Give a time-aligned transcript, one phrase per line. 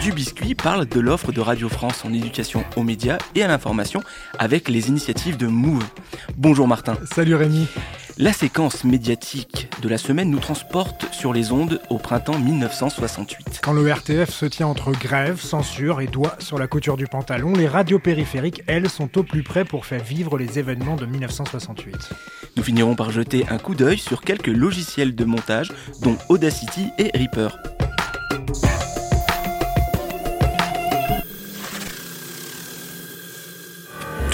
[0.00, 4.00] Du Biscuit parle de l'offre de Radio France en éducation aux médias et à l'information
[4.38, 5.84] avec les initiatives de Move.
[6.36, 6.96] Bonjour Martin.
[7.12, 7.66] Salut Rémi.
[8.16, 13.60] La séquence médiatique de la semaine nous transporte sur les ondes au printemps 1968.
[13.62, 17.52] Quand le RTF se tient entre grève, censure et doigts sur la couture du pantalon,
[17.52, 22.10] les radios périphériques, elles, sont au plus près pour faire vivre les événements de 1968.
[22.56, 27.10] Nous finirons par jeter un coup d'œil sur quelques logiciels de montage, dont Audacity et
[27.16, 27.50] Reaper.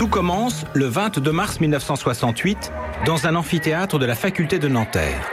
[0.05, 2.71] Tout commence le 22 mars 1968
[3.07, 5.31] dans un amphithéâtre de la faculté de Nanterre.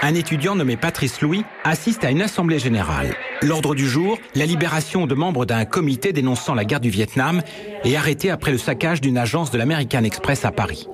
[0.00, 3.14] Un étudiant nommé Patrice Louis assiste à une assemblée générale.
[3.42, 7.42] L'ordre du jour, la libération de membres d'un comité dénonçant la guerre du Vietnam
[7.84, 10.88] et arrêté après le saccage d'une agence de l'American Express à Paris.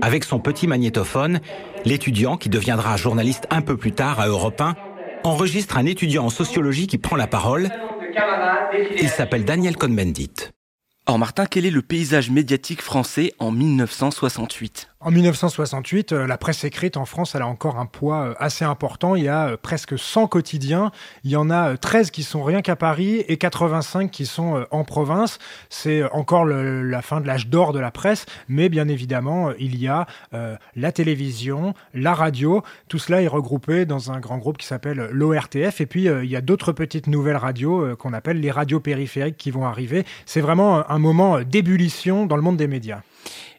[0.00, 1.40] Avec son petit magnétophone,
[1.84, 4.76] l'étudiant, qui deviendra journaliste un peu plus tard à Europe 1,
[5.24, 7.68] enregistre un étudiant en sociologie qui prend la parole.
[8.98, 10.52] Il s'appelle Daniel Cohn-Bendit.
[11.06, 16.62] Or Martin, quel est le paysage médiatique français en 1968 En 1968, euh, la presse
[16.62, 19.16] écrite en France, elle a encore un poids euh, assez important.
[19.16, 20.92] Il y a euh, presque 100 quotidiens.
[21.24, 24.64] Il y en a euh, 13 qui sont rien qu'à Paris et 85 qui sont
[24.70, 25.40] en province.
[25.70, 29.88] C'est encore la fin de l'âge d'or de la presse, mais bien évidemment, il y
[29.88, 30.06] a
[30.76, 32.62] la télévision, la radio.
[32.88, 35.80] Tout cela est regroupé dans un grand groupe qui s'appelle l'ORTF.
[35.80, 39.50] Et puis, il y a d'autres petites nouvelles radios qu'on appelle les radios périphériques qui
[39.50, 40.04] vont arriver.
[40.26, 43.02] C'est vraiment un moment d'ébullition dans le monde des médias.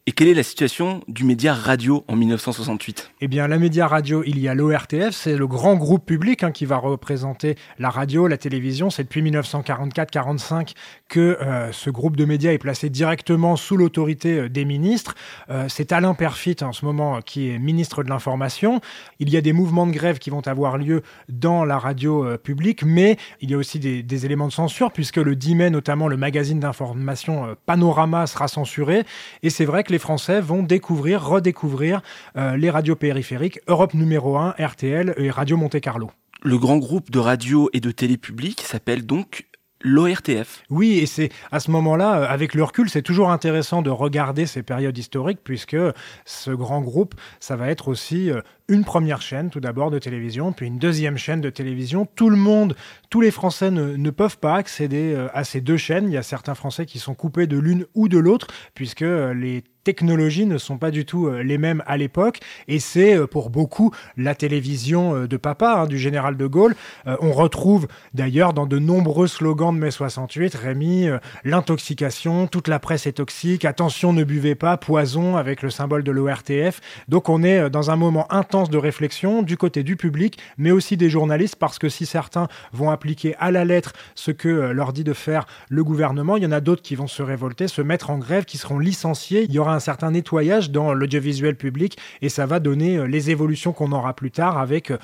[0.05, 4.21] Et quelle est la situation du média radio en 1968 Eh bien, la média radio,
[4.25, 8.27] il y a l'ORTF, c'est le grand groupe public hein, qui va représenter la radio,
[8.27, 8.89] la télévision.
[8.89, 10.73] C'est depuis 1944-45
[11.07, 15.15] que euh, ce groupe de médias est placé directement sous l'autorité euh, des ministres.
[15.49, 18.81] Euh, c'est Alain Perfit en ce moment qui est ministre de l'Information.
[19.19, 22.83] Il y a des mouvements de grève qui vont avoir lieu dans la radio publique,
[22.83, 26.09] mais il y a aussi des, des éléments de censure puisque le 10 mai, notamment
[26.09, 29.05] le magazine d'information Panorama sera censuré.
[29.43, 32.01] Et c'est vrai que les Français vont découvrir, redécouvrir
[32.35, 36.09] euh, les radios périphériques Europe numéro 1, RTL et Radio Monte Carlo.
[36.41, 39.45] Le grand groupe de radio et de télé publique s'appelle donc
[39.81, 40.63] l'ORTF.
[40.71, 44.47] Oui, et c'est à ce moment-là, euh, avec le recul, c'est toujours intéressant de regarder
[44.47, 45.77] ces périodes historiques, puisque
[46.25, 50.53] ce grand groupe, ça va être aussi euh, une première chaîne, tout d'abord, de télévision,
[50.53, 52.07] puis une deuxième chaîne de télévision.
[52.15, 52.75] Tout le monde,
[53.11, 56.07] tous les Français ne, ne peuvent pas accéder à ces deux chaînes.
[56.07, 59.63] Il y a certains Français qui sont coupés de l'une ou de l'autre, puisque les
[59.83, 63.49] technologies ne sont pas du tout euh, les mêmes à l'époque et c'est euh, pour
[63.49, 66.75] beaucoup la télévision euh, de papa hein, du général de Gaulle.
[67.05, 72.79] On retrouve d'ailleurs dans de nombreux slogans de mai 68, Rémi, euh, l'intoxication, toute la
[72.79, 76.81] presse est toxique, attention ne buvez pas, poison avec le symbole de l'ORTF.
[77.07, 80.97] Donc on est dans un moment intense de réflexion du côté du public mais aussi
[80.97, 85.03] des journalistes parce que si certains vont appliquer à la lettre ce que leur dit
[85.03, 88.09] de faire le gouvernement, il y en a d'autres qui vont se révolter, se mettre
[88.09, 89.45] en grève, qui seront licenciés.
[89.47, 93.29] Il y aura un certain nettoyage dans l'audiovisuel public et ça va donner euh, les
[93.29, 94.97] évolutions qu'on aura plus tard avec euh,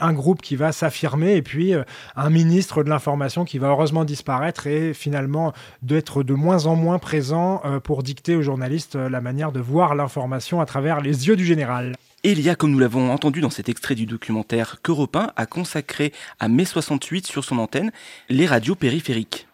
[0.00, 1.84] un groupe qui va s'affirmer et puis euh,
[2.16, 5.52] un ministre de l'information qui va heureusement disparaître et finalement
[5.82, 10.60] d'être de moins en moins présent pour dicter aux journalistes la manière de voir l'information
[10.60, 11.94] à travers les yeux du général.
[12.22, 15.32] Et il y a, comme nous l'avons entendu dans cet extrait du documentaire qu'Europe 1
[15.36, 17.92] a consacré à mai 68 sur son antenne,
[18.30, 19.46] les radios périphériques.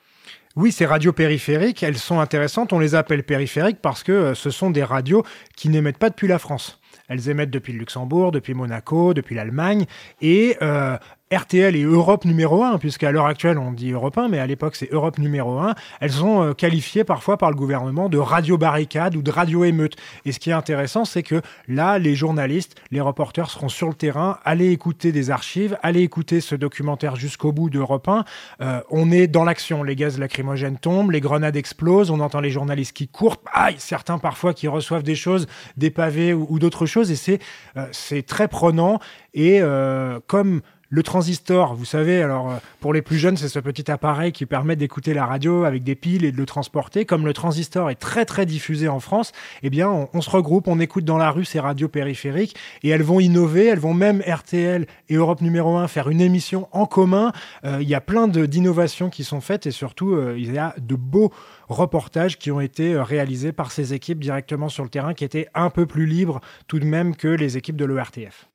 [0.57, 2.73] Oui, ces radios périphériques, elles sont intéressantes.
[2.73, 5.25] On les appelle périphériques parce que euh, ce sont des radios
[5.57, 6.81] qui n'émettent pas depuis la France.
[7.09, 9.87] Elles émettent depuis le Luxembourg, depuis Monaco, depuis l'Allemagne.
[10.21, 10.97] Et euh,
[11.33, 14.75] RTL et Europe numéro 1, puisqu'à l'heure actuelle on dit Europe 1, mais à l'époque
[14.75, 19.15] c'est Europe numéro 1, elles sont euh, qualifiées parfois par le gouvernement de radio barricade
[19.15, 19.95] ou de radio émeute.
[20.25, 23.95] Et ce qui est intéressant, c'est que là, les journalistes, les reporters seront sur le
[23.95, 28.25] terrain, allez écouter des archives, allez écouter ce documentaire jusqu'au bout d'Europe 1.
[28.61, 32.51] Euh, on est dans l'action, les gaz lacrymogènes tombent, les grenades explosent, on entend les
[32.51, 35.47] journalistes qui courent, aïe, certains parfois qui reçoivent des choses,
[35.77, 37.39] des pavés ou, d'autres choses, et c'est
[37.77, 38.99] euh, très prenant.
[39.33, 40.61] Et euh, comme
[40.93, 44.45] Le transistor, vous savez, alors euh, pour les plus jeunes, c'est ce petit appareil qui
[44.45, 47.05] permet d'écouter la radio avec des piles et de le transporter.
[47.05, 49.31] Comme le transistor est très très diffusé en France,
[49.63, 53.05] eh bien on, se regroupe, on écoute dans la rue ces radios périphériques et elles
[53.05, 57.31] vont innover, elles vont même RTL et Europe numéro 1 faire une émission en commun.
[57.65, 60.75] Euh, il y a plein d'innovations qui sont faites et surtout euh, il y a
[60.77, 61.31] de beaux
[61.69, 65.71] reportages qui ont été réalisés par ces équipes directement sur le terrain qui étaient un
[65.71, 68.49] peu plus libres tout de même que les équipes de l'ORTF.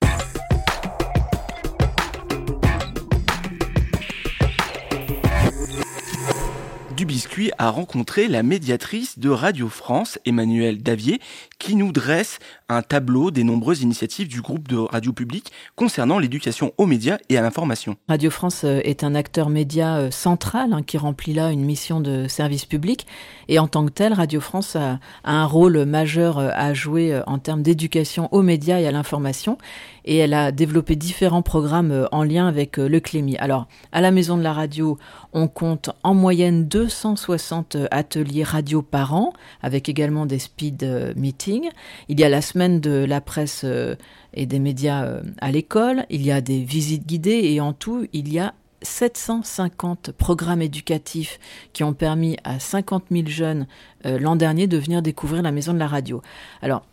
[6.95, 11.19] Du Biscuit a rencontré la médiatrice de Radio France, Emmanuelle Davier,
[11.59, 12.39] qui nous dresse
[12.69, 17.37] un tableau des nombreuses initiatives du groupe de radio public concernant l'éducation aux médias et
[17.37, 17.95] à l'information.
[18.07, 21.99] Radio France euh, est un acteur média euh, central hein, qui remplit là une mission
[21.99, 23.05] de service public.
[23.49, 27.21] Et en tant que tel, Radio France a, a un rôle majeur euh, à jouer
[27.27, 29.57] en termes d'éducation aux médias et à l'information.
[30.05, 33.37] Et elle a développé différents programmes en lien avec le Clémy.
[33.37, 34.99] Alors, à la Maison de la Radio,
[35.33, 39.33] on compte en moyenne 260 ateliers radio par an,
[39.63, 41.67] avec également des speed euh, meetings.
[42.09, 43.95] Il y a la semaine de la presse euh,
[44.35, 46.05] et des médias euh, à l'école.
[46.11, 48.53] Il y a des visites guidées et en tout, il y a
[48.83, 51.39] 750 programmes éducatifs
[51.73, 53.65] qui ont permis à 50 000 jeunes
[54.03, 56.21] l'an dernier de venir découvrir la maison de la radio.
[56.61, 56.83] Alors,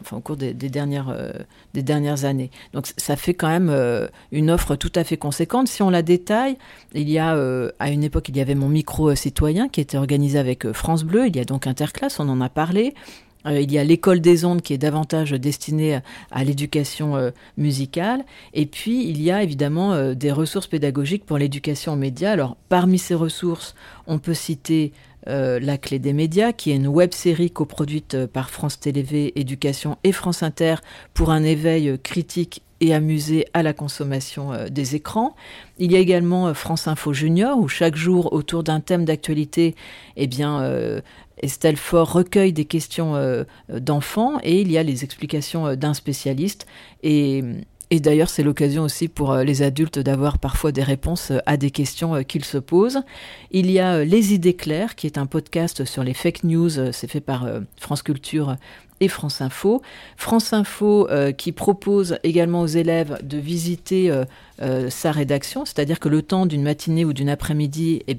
[0.00, 1.32] enfin au cours des, dernières, euh,
[1.74, 2.50] des dernières années.
[2.72, 5.68] Donc ça fait quand même euh, une offre tout à fait conséquente.
[5.68, 6.56] Si on la détaille,
[6.94, 9.80] il y a euh, à une époque il y avait mon micro euh, citoyen qui
[9.80, 11.26] était organisé avec euh, France Bleu.
[11.26, 12.94] Il y a donc Interclasse, on en a parlé.
[13.46, 16.00] Euh, il y a l'école des ondes qui est davantage destinée
[16.30, 18.24] à, l'éducation euh, musicale.
[18.54, 22.32] Et puis, il y a évidemment euh, des ressources pédagogiques pour l'éducation aux médias.
[22.32, 23.74] Alors, parmi ces ressources,
[24.06, 24.92] on peut citer
[25.28, 29.38] euh, La Clé des médias, qui est une web série coproduite euh, par France Télévé
[29.38, 30.76] Éducation et France Inter
[31.14, 35.34] pour un éveil euh, critique et amusé à la consommation des écrans.
[35.78, 39.74] Il y a également France Info Junior, où chaque jour, autour d'un thème d'actualité,
[40.14, 40.62] eh bien,
[41.38, 46.68] Estelle Faure recueille des questions d'enfants et il y a les explications d'un spécialiste.
[47.02, 47.42] Et,
[47.90, 51.56] et d'ailleurs, c'est l'occasion aussi pour euh, les adultes d'avoir parfois des réponses euh, à
[51.56, 53.00] des questions euh, qu'ils se posent.
[53.50, 56.92] Il y a Les idées claires, qui est un podcast sur les fake news.
[56.92, 57.48] C'est fait par
[57.78, 58.56] France Culture
[59.00, 59.82] et France Info.
[60.16, 64.24] France Info euh, qui propose également aux élèves de visiter euh,
[64.60, 68.16] euh, sa rédaction, c'est-à-dire que le temps d'une matinée ou d'une après-midi, eh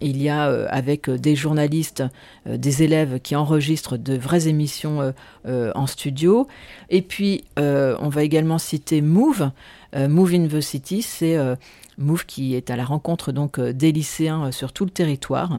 [0.00, 2.02] il y a avec des journalistes,
[2.46, 5.14] des élèves qui enregistrent de vraies émissions
[5.46, 6.48] en studio.
[6.90, 9.50] Et puis, on va également citer Move.
[9.96, 11.54] Move University, c'est euh,
[11.98, 15.58] Move qui est à la rencontre donc des lycéens sur tout le territoire.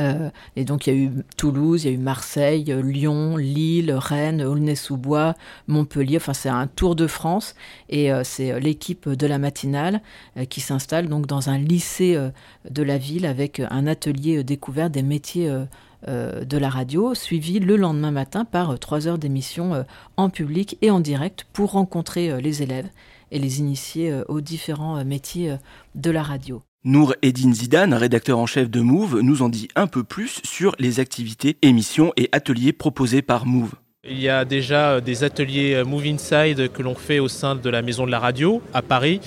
[0.00, 3.36] Euh, et donc il y a eu Toulouse, il y a eu Marseille, euh, Lyon,
[3.36, 5.34] Lille, Rennes, Aulnay-sous-Bois,
[5.68, 6.16] Montpellier.
[6.16, 7.54] Enfin, c'est un tour de France
[7.88, 10.00] et euh, c'est l'équipe de la matinale
[10.48, 12.18] qui s'installe donc dans un lycée
[12.68, 15.50] de la ville avec un atelier découvert des métiers
[16.06, 19.84] de la radio, suivi le lendemain matin par trois heures d'émission
[20.16, 22.88] en public et en direct pour rencontrer les élèves
[23.30, 25.56] et les initier aux différents métiers
[25.94, 26.62] de la radio.
[26.82, 30.74] Nour Eddin Zidane, rédacteur en chef de Move, nous en dit un peu plus sur
[30.78, 33.72] les activités, émissions et ateliers proposés par Move.
[34.08, 37.54] Il y a déjà euh, des ateliers euh, Move Inside que l'on fait au sein
[37.54, 39.20] de la Maison de la Radio à Paris,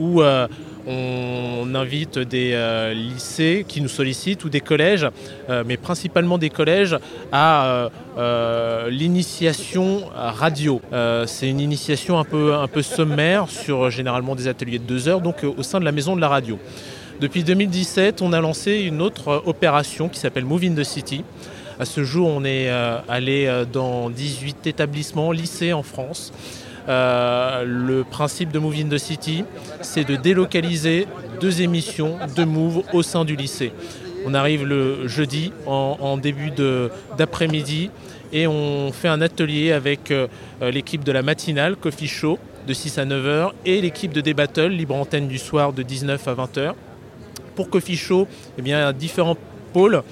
[0.00, 0.48] où euh,
[0.88, 5.08] on invite des lycées qui nous sollicitent ou des collèges,
[5.66, 6.96] mais principalement des collèges,
[7.32, 7.88] à
[8.88, 10.80] l'initiation radio.
[11.26, 12.24] C'est une initiation un
[12.68, 16.14] peu, sommaire sur généralement des ateliers de deux heures, donc au sein de la Maison
[16.14, 16.56] de la Radio.
[17.18, 21.24] Depuis 2017, on a lancé une autre euh, opération qui s'appelle Move in the City.
[21.80, 26.32] À ce jour, on est euh, allé euh, dans 18 établissements, lycées en France.
[26.88, 29.44] Le principe de Move in the City,
[29.80, 31.08] c'est de délocaliser
[31.40, 33.72] deux émissions de Move au sein du lycée.
[34.26, 36.52] On arrive le jeudi en, début
[37.18, 37.90] d'après-midi
[38.32, 40.14] et on fait un atelier avec
[40.60, 44.68] l'équipe de la matinale Coffee Show de 6 à 9 heures et l'équipe de Débattle,
[44.68, 46.76] libre antenne du soir de 19 à 20 heures.
[47.56, 49.36] Pour Coffee Show, eh bien, différents
[49.72, 50.02] pôles.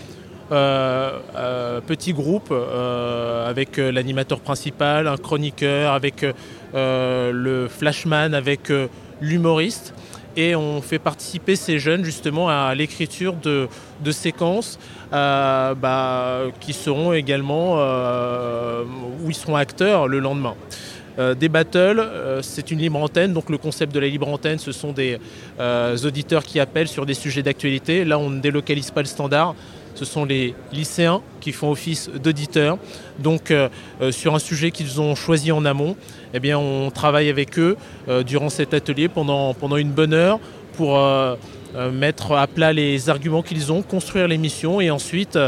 [0.52, 6.26] Euh, euh, petit groupe euh, avec l'animateur principal, un chroniqueur, avec
[6.74, 8.72] le flashman, avec
[9.20, 9.94] l'humoriste.
[10.36, 13.68] Et on fait participer ces jeunes justement à l'écriture de,
[14.10, 14.80] séquences
[15.12, 20.56] bah, qui seront également, où ils seront acteurs le lendemain.
[21.18, 24.58] Euh, des battles, euh, c'est une libre antenne, donc le concept de la libre antenne,
[24.58, 25.18] ce sont des
[25.60, 28.04] euh, auditeurs qui appellent sur des sujets d'actualité.
[28.04, 29.54] Là, on ne délocalise pas le standard,
[29.94, 32.78] ce sont les lycéens qui font office d'auditeurs.
[33.20, 33.52] Donc
[34.10, 35.94] sur un sujet qu'ils ont choisi en amont,
[36.32, 37.76] eh bien, on travaille avec eux
[38.26, 40.40] durant cet atelier pendant, pendant une bonne heure
[40.72, 41.00] pour
[41.92, 45.38] mettre à plat les arguments qu'ils ont, construire l'émission et ensuite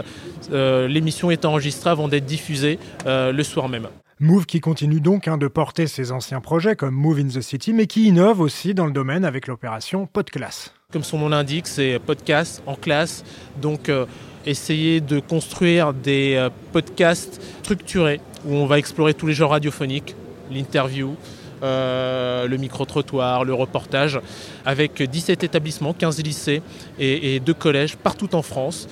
[0.52, 3.88] l'émission est enregistrée avant d'être diffusée le soir même.
[4.18, 7.74] Move qui continue donc hein, de porter ses anciens projets comme Move in the City,
[7.74, 10.72] mais qui innove aussi dans le domaine avec l'opération Podclass.
[10.90, 13.24] Comme son nom l'indique, c'est podcast en classe,
[13.60, 14.06] donc euh,
[14.46, 20.16] essayer de construire des euh, podcasts structurés où on va explorer tous les genres radiophoniques,
[20.50, 21.14] l'interview,
[21.62, 24.18] euh, le micro-trottoir, le reportage,
[24.64, 26.62] avec 17 établissements, 15 lycées
[26.98, 28.88] et, et deux collèges partout en France.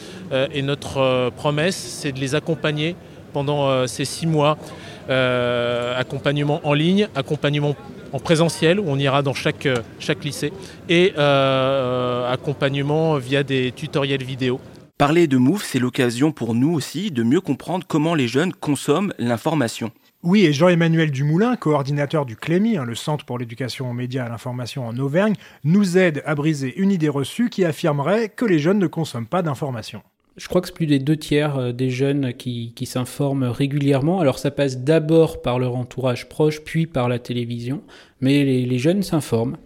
[0.52, 2.95] et notre promesse, c'est de les accompagner
[3.33, 4.59] pendant ces six mois
[5.08, 7.76] euh, accompagnement en ligne, accompagnement
[8.12, 10.52] en présentiel où on ira dans chaque, euh, chaque lycée
[10.88, 14.61] et euh, accompagnement via des tutoriels vidéo.
[14.96, 19.12] Parler de Move, c'est l'occasion pour nous aussi de mieux comprendre comment les jeunes consomment
[19.18, 19.90] l'information.
[20.23, 24.26] Oui, et Jean-Emmanuel Dumoulin, coordinateur du CLEMI, hein, le Centre pour l'éducation aux médias et
[24.26, 25.34] à l'information en Auvergne,
[25.64, 29.42] nous aide à briser une idée reçue qui affirmerait que les jeunes ne consomment pas
[29.42, 30.02] d'informations.
[30.37, 34.21] Je crois que c'est plus des deux tiers euh, des jeunes qui, s'informent régulièrement.
[34.21, 37.83] Alors ça passe d'abord par leur entourage proche, puis par la télévision.
[38.21, 39.57] Mais les, jeunes s'informent,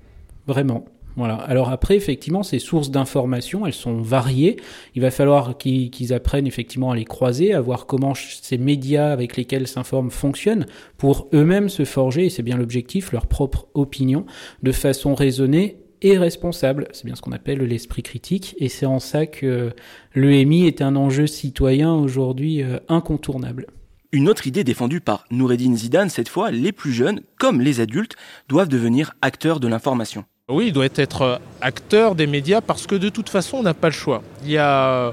[0.47, 0.85] vraiment.
[1.17, 1.35] Voilà.
[1.35, 4.57] Alors après, effectivement, ces sources d'information, elles sont variées.
[4.95, 9.37] Il va falloir qu'ils apprennent effectivement à les croiser, à voir comment ces médias avec
[9.37, 14.27] lesquels s'informent fonctionnent, pour eux-mêmes se forger, et c'est bien l'objectif, leur propre opinion,
[14.63, 16.89] de façon raisonnée et responsable.
[16.93, 18.55] C'est bien ce qu'on appelle l'esprit critique.
[18.59, 19.73] Et c'est en ça que
[20.15, 23.67] l'EMI est un enjeu citoyen aujourd'hui euh, incontournable.
[24.11, 28.17] Une autre idée défendue par Noureddin Zidane, cette fois, les plus jeunes, comme les adultes,
[28.49, 30.25] doivent devenir acteurs de l'information.
[30.49, 33.75] Oui, il doit être euh, acteur des médias parce que de toute façon, on n'a
[33.75, 34.23] pas le choix.
[34.45, 35.13] Il y a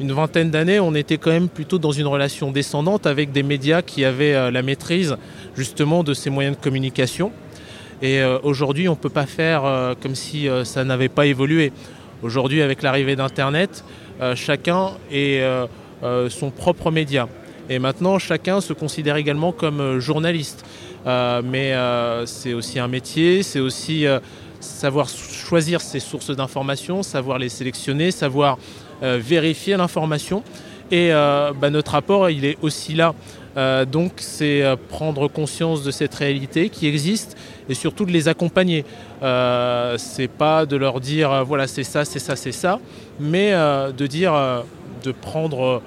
[0.00, 3.82] une vingtaine d'années, on était quand même plutôt dans une relation descendante avec des médias
[3.82, 5.16] qui avaient euh, la maîtrise
[5.56, 7.30] justement de ces moyens de communication.
[8.02, 11.26] Et euh, aujourd'hui, on ne peut pas faire euh, comme si euh, ça n'avait pas
[11.26, 11.72] évolué.
[12.20, 13.84] Aujourd'hui, avec l'arrivée d'Internet,
[14.36, 15.42] chacun est
[16.28, 17.28] son propre média.
[17.68, 20.64] Et maintenant, chacun se considère également comme journaliste.
[21.04, 21.74] mais
[22.26, 24.06] c'est aussi un métier, c'est aussi
[24.60, 28.56] savoir choisir ses sources d'information, savoir les sélectionner, savoir
[29.02, 30.44] vérifier l'information.
[30.92, 33.14] Et bah, notre apport, il est aussi là.
[33.86, 37.34] donc c'est prendre conscience de cette réalité qui existe
[37.68, 38.84] et surtout de les accompagner.
[39.22, 42.80] Euh, c'est pas de leur dire euh, voilà c'est ça, c'est ça, c'est ça,
[43.20, 44.62] mais euh, de dire euh,
[45.04, 45.82] de prendre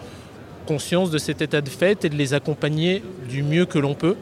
[0.65, 4.15] conscience de cet état de fait et de les accompagner du mieux que l'on peut.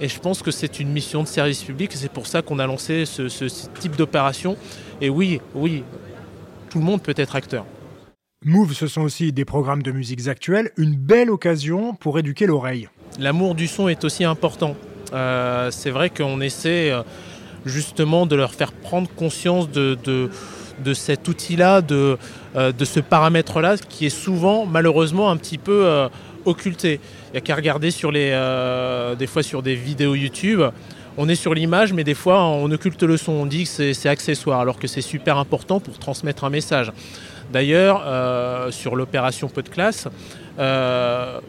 [0.00, 2.66] Et je pense que c'est une mission de service public, c'est pour ça qu'on a
[2.66, 3.44] lancé ce
[3.80, 4.56] type d'opération.
[5.02, 5.84] Et oui, oui,
[6.70, 7.66] tout le monde peut être acteur.
[8.46, 12.88] Move, ce sont aussi des programmes de musiques actuelles, une belle occasion pour éduquer l'oreille.
[13.18, 14.76] L'amour du son est aussi important.
[15.12, 17.02] Euh, c'est vrai qu'on essaie euh,
[17.66, 22.16] justement de leur faire prendre conscience de, de, cet outil-là, de,
[22.56, 26.08] euh, de ce paramètre-là, qui est souvent malheureusement un petit peu
[26.46, 26.98] occulté.
[27.28, 28.30] Il n'y a qu'à regarder sur les,
[29.18, 30.62] des fois sur des vidéos YouTube.
[31.18, 34.08] On est sur l'image, mais des fois on occulte le son, on dit que c'est
[34.08, 36.90] accessoire, alors que c'est super important pour transmettre un message.
[37.52, 40.06] D'ailleurs, euh, sur l'opération Podclass,
[40.58, 41.40] euh,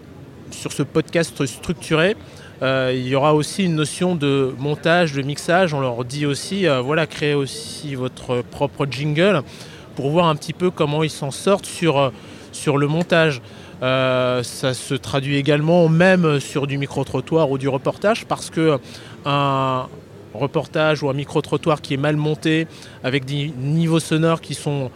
[0.50, 2.16] sur ce podcast structuré,
[2.64, 5.76] euh, il y aura aussi une notion de montage, de mixage.
[5.76, 9.44] On leur dit aussi, voilà, créez aussi votre propre jingle
[9.96, 12.12] pour voir un petit peu comment ils s'en sortent sur,
[12.66, 13.42] le montage.
[13.82, 18.80] Ça se traduit également même sur du micro-trottoir ou du reportage parce que
[19.26, 19.88] un
[20.34, 22.68] reportage ou un micro-trottoir qui est mal monté
[23.04, 24.90] avec des niveaux sonores qui sont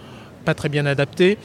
[0.46, 1.38] pas très bien adaptés,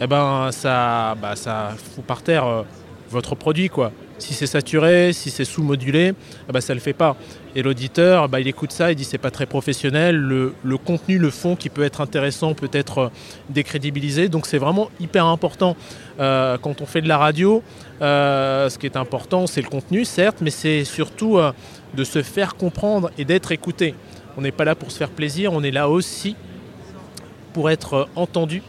[0.00, 2.62] eh ben ça, bah, ça fout par terre euh,
[3.10, 3.92] votre produit quoi.
[4.18, 6.12] Si c'est saturé, si c'est sous-modulé,
[6.48, 7.16] eh ben, ça ne le fait pas.
[7.54, 11.30] Et l'auditeur, bah, il écoute ça, il dit c'est pas très professionnel, le, contenu, le
[11.30, 13.12] fond qui peut être intéressant peut être
[13.48, 14.28] décrédibilisé.
[14.28, 15.76] Donc c'est vraiment hyper important
[16.18, 17.62] euh, quand on fait de la radio.
[18.02, 21.52] Euh, ce qui est important, c'est le contenu, certes, mais c'est surtout euh,
[21.94, 23.94] de se faire comprendre et d'être écouté.
[24.36, 26.36] On n'est pas là pour se faire plaisir, on est là aussi
[27.52, 28.62] pour être entendu.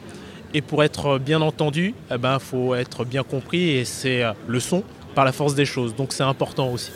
[0.54, 4.60] Et pour être bien entendu, il eh ben, faut être bien compris et c'est le
[4.60, 4.84] son
[5.14, 5.96] par la force des choses.
[5.96, 6.92] Donc c'est important aussi.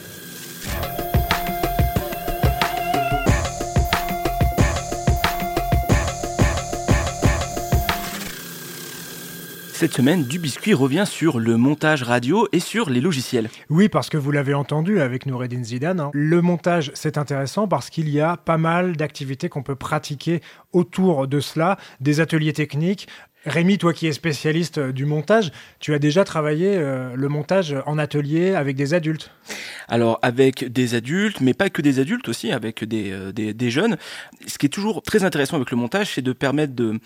[9.83, 13.49] Cette semaine, Du Biscuit revient sur le montage radio et sur les logiciels.
[13.69, 16.11] Oui, parce que vous l'avez entendu avec Noureddin Zidane, hein.
[16.13, 20.39] le montage c'est intéressant parce qu'il y a pas mal d'activités qu'on peut pratiquer
[20.71, 23.09] autour de cela, des ateliers techniques,
[23.45, 27.75] Rémi, toi qui es spécialiste euh, du montage, tu as déjà travaillé euh, le montage
[27.85, 29.31] en atelier avec des adultes
[29.89, 33.69] Alors avec des adultes, mais pas que des adultes aussi, avec des, euh, des, des
[33.69, 33.97] jeunes.
[34.47, 37.01] Ce qui est toujours très intéressant avec le montage, c'est de permettre de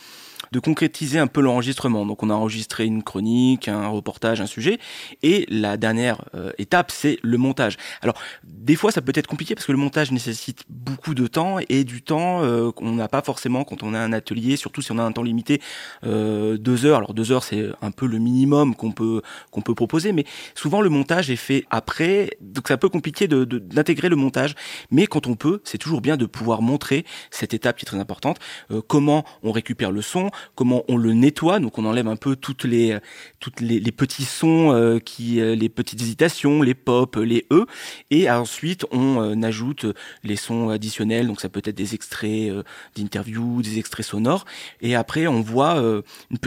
[0.51, 2.05] de concrétiser un peu l'enregistrement.
[2.05, 4.79] Donc on a enregistré une chronique, un reportage, un sujet,
[5.23, 7.77] et la dernière euh, étape, c'est le montage.
[8.01, 11.57] Alors des fois, ça peut être compliqué parce que le montage nécessite beaucoup de temps
[11.69, 14.91] et du temps euh, qu'on n'a pas forcément quand on a un atelier, surtout si
[14.91, 15.61] on a un temps limité,
[16.05, 16.97] euh, deux heures.
[16.97, 20.25] Alors deux heures, c'est un peu le minimum qu'on peut qu'on peut proposer, mais
[20.55, 24.55] souvent le montage est fait après, donc c'est un peu compliqué de, d'intégrer le montage.
[24.91, 27.99] Mais quand on peut, c'est toujours bien de pouvoir montrer cette étape qui est très
[27.99, 28.39] importante,
[28.71, 32.35] euh, comment on récupère le son, comment on le nettoie, donc on enlève un peu
[32.35, 32.97] toutes les
[33.39, 37.65] toutes les, petits sons euh, qui euh, les petites hésitations, les pop, les e.
[38.11, 39.85] Et ensuite on euh, ajoute
[40.23, 42.51] les sons additionnels, donc ça peut être des extraits
[42.95, 44.45] d'interviews, des extraits sonores.
[44.81, 45.81] Et après on voit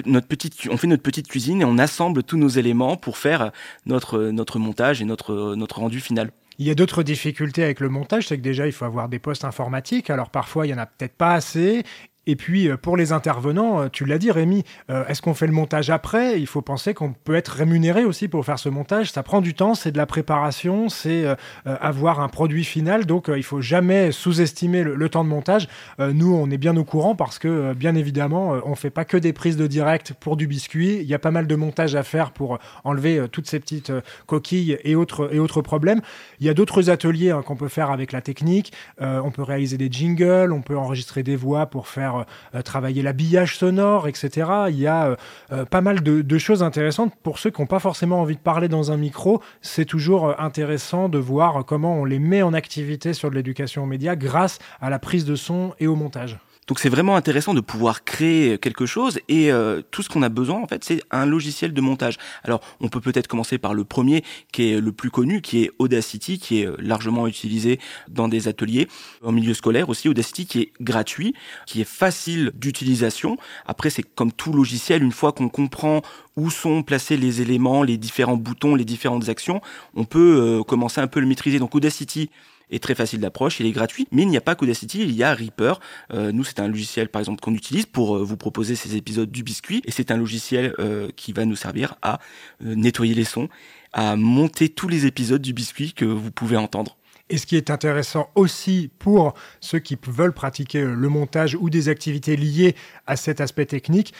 [0.06, 3.52] notre petite on fait notre petite cuisine et on assemble tous nos éléments pour faire
[3.87, 6.30] notre notre montage et notre notre rendu final.
[6.61, 9.18] Il y a d'autres difficultés avec le montage, c'est que déjà il faut avoir des
[9.18, 11.85] postes informatiques, alors parfois il y en a peut-être pas assez,
[12.26, 15.46] et puis euh, pour les intervenants, euh, tu l'as dit Rémi, euh, est-ce qu'on fait
[15.46, 16.38] le montage après?
[16.38, 19.10] Il faut penser qu'on peut être rémunéré aussi pour faire ce montage.
[19.10, 21.24] Ça prend du temps, c'est de la préparation, c'est
[21.64, 23.06] avoir un produit final.
[23.06, 25.68] Donc il faut jamais sous-estimer le, temps de montage.
[25.98, 29.32] nous, on est bien au courant parce que bien évidemment, on fait pas que des
[29.32, 30.96] prises de direct pour du biscuit.
[30.96, 33.92] Il y a pas mal de montage à faire pour enlever toutes ces petites
[34.26, 36.00] coquilles et autres, et autres problèmes.
[36.40, 38.72] Il y a d'autres ateliers hein, qu'on peut faire avec la technique.
[39.00, 43.57] on peut réaliser des jingles, on peut enregistrer des voix pour faire euh, travailler l'habillage
[43.57, 44.50] sonore, etc.
[44.69, 45.17] Il y a euh,
[45.52, 48.69] euh, pas mal de, choses intéressantes pour ceux qui n'ont pas forcément envie de parler
[48.69, 49.43] dans un micro.
[49.61, 53.87] C'est toujours intéressant de voir comment on les met en activité sur de l'éducation aux
[53.87, 56.38] médias grâce à la prise de son et au montage.
[56.70, 60.28] Donc c'est vraiment intéressant de pouvoir créer quelque chose et euh, tout ce qu'on a
[60.28, 62.16] besoin en fait c'est un logiciel de montage.
[62.44, 64.22] Alors on peut peut-être commencer par le premier
[64.52, 68.46] qui est le plus connu qui est Audacity qui est euh, largement utilisé dans des
[68.46, 68.86] ateliers
[69.24, 71.34] en milieu scolaire aussi Audacity qui est gratuit,
[71.66, 73.36] qui est facile d'utilisation.
[73.66, 76.02] Après c'est comme tout logiciel une fois qu'on comprend
[76.36, 79.60] où sont placés les éléments, les différents boutons, les différentes actions,
[79.96, 81.58] on peut euh, commencer un peu le maîtriser.
[81.58, 82.30] Donc Audacity
[82.70, 85.22] est très facile d'approche, il est gratuit, mais il n'y a pas qu'Audacity, il y
[85.22, 85.80] a Reaper.
[86.12, 89.30] Euh, nous, c'est un logiciel, par exemple, qu'on utilise pour euh, vous proposer ces épisodes
[89.30, 92.18] du biscuit, et c'est un logiciel euh, qui va nous servir à
[92.60, 93.48] nettoyer les sons,
[93.92, 96.96] à monter tous les épisodes du biscuit que vous pouvez entendre.
[97.28, 101.88] Et ce qui est intéressant aussi pour ceux qui veulent pratiquer le montage ou des
[101.88, 102.74] activités liées
[103.06, 104.12] à cet aspect technique,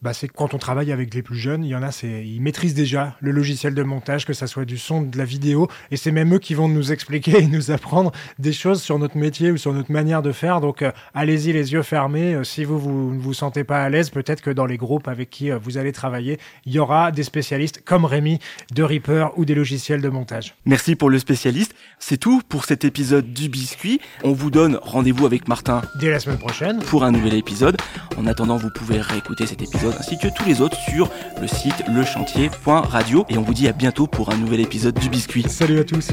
[0.00, 2.40] bah, c'est quand on travaille avec les plus jeunes, il y en a, c'est, ils
[2.40, 5.96] maîtrisent déjà le logiciel de montage, que ça soit du son, de la vidéo, et
[5.96, 9.50] c'est même eux qui vont nous expliquer et nous apprendre des choses sur notre métier
[9.50, 10.60] ou sur notre manière de faire.
[10.60, 12.34] Donc, euh, allez-y les yeux fermés.
[12.34, 15.08] Euh, si vous, vous ne vous sentez pas à l'aise, peut-être que dans les groupes
[15.08, 18.38] avec qui euh, vous allez travailler, il y aura des spécialistes comme Rémi
[18.72, 20.54] de Reaper ou des logiciels de montage.
[20.64, 21.74] Merci pour le spécialiste.
[21.98, 24.00] C'est tout pour cet épisode du biscuit.
[24.22, 27.76] On vous donne rendez-vous avec Martin dès la semaine prochaine pour un nouvel épisode.
[28.16, 31.84] En attendant, vous pouvez réécouter cet épisode ainsi que tous les autres sur le site
[31.88, 33.26] lechantier.radio.
[33.28, 35.44] Et on vous dit à bientôt pour un nouvel épisode du Biscuit.
[35.48, 36.08] Salut à tous.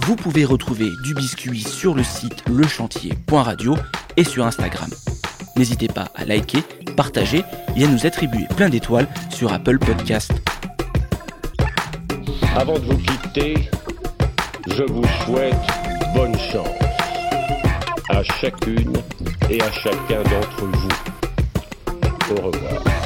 [0.00, 3.76] Vous pouvez retrouver du Biscuit sur le site lechantier.radio
[4.16, 4.90] et sur Instagram.
[5.56, 6.62] N'hésitez pas à liker,
[6.96, 7.42] partager
[7.76, 10.32] et à nous attribuer plein d'étoiles sur Apple Podcast.
[12.56, 13.68] Avant de vous quitter,
[14.66, 15.54] je vous souhaite
[16.14, 16.68] bonne chance
[18.08, 18.94] à chacune
[19.50, 21.07] et à chacun d'entre vous.
[22.30, 22.97] Au revoir.